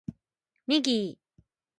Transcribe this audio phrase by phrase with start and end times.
[0.65, 1.19] ミギー